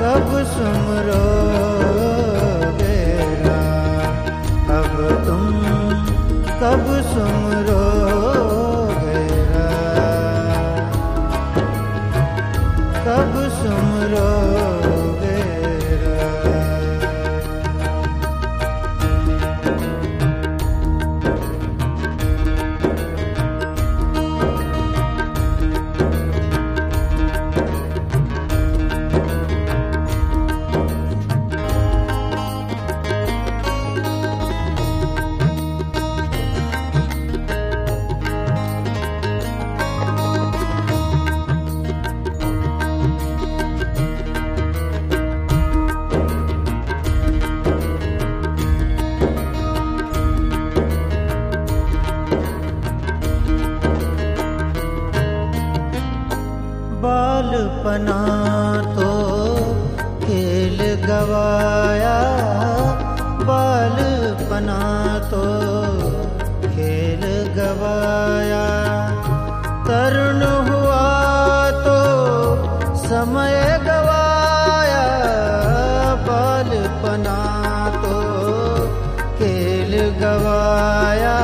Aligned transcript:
कब 0.00 0.28
सुमरो 0.52 1.22
घेरा 2.80 3.58
अब 4.78 4.94
तुम 5.26 5.44
कब 6.62 6.86
सुमरो 7.10 7.82
घेरा 9.00 9.66
कब 13.06 13.34
सुमरो 13.58 13.87
बालपना 57.79 58.21
तो 58.95 59.11
खेल 60.23 60.79
गवाया 61.05 62.17
बालपना 63.49 64.79
तो 65.31 65.43
खेल 66.73 67.23
गवाया। 67.57 68.65
तरुण 69.87 70.41
हुआ 70.67 71.05
तो 71.85 71.99
समय 73.05 73.57
गवाया 73.87 75.05
बालपना 76.27 77.37
तो 78.03 78.19
खेल 79.39 79.95
गवाया 80.23 81.37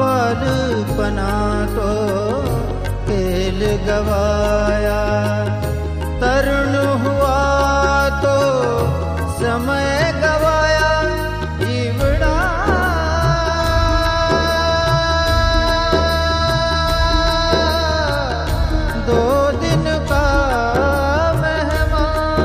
बालपना 0.00 1.30
गवाया। 3.92 5.00
तरुण 6.20 6.74
हुआ 7.02 7.40
तो 8.24 8.36
समय 9.32 10.12
गवाया। 10.12 10.88
जीवड़ा। 11.58 12.36
दो 19.06 19.50
दिन 19.60 19.84
का 20.10 20.26
मेहमान। 21.42 22.38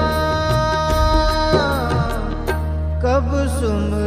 कब 3.05 3.47
सुमरो 3.47 4.06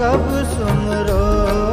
कब 0.00 0.26
सुमरो 0.52 1.65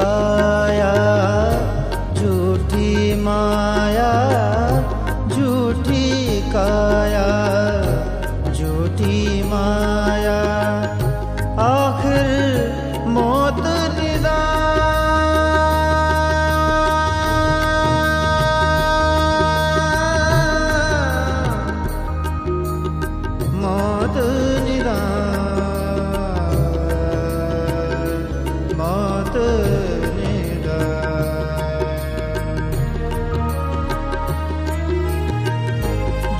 झूठी 0.00 0.29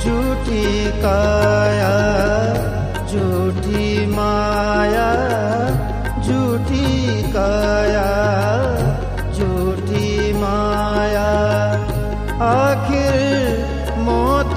झूठी 0.04 0.64
काया 1.02 1.94
झूठी 3.12 4.06
माया 4.06 5.08
झूठी 6.26 7.22
काया 7.32 8.06
झूठी 9.34 10.32
माया। 10.32 11.28
आखिर 12.48 13.18
मौत 14.06 14.56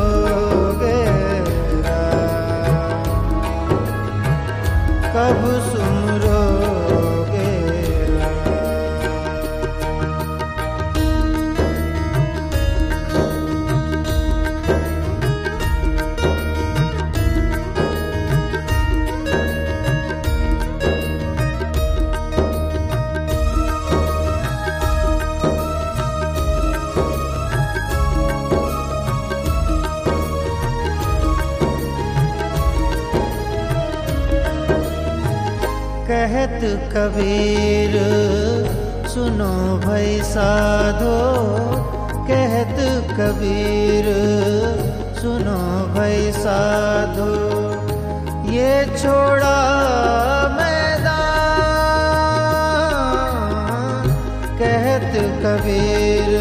कहत 36.11 36.63
कबीर, 36.93 37.93
सुनो 39.11 39.51
भाई 39.83 40.15
साधो, 40.29 41.11
कहत 42.29 42.81
कबीर, 43.19 44.09
सुनो 45.21 45.55
भाई 45.93 46.31
साधु, 46.37 47.29
ये 48.51 48.73
छोड़ा 48.97 49.53
मैदान। 50.57 51.31
कहत 54.61 55.17
कबीर, 55.45 56.35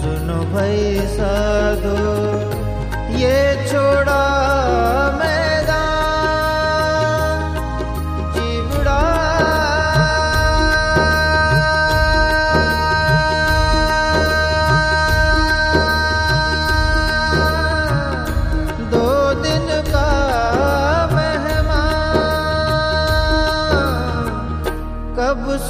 सुनो 0.00 0.40
भाई 0.54 1.06
साधु, 1.18 1.96
ये 3.18 3.38
छोड़ा 3.68 3.89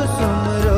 कब 0.00 0.69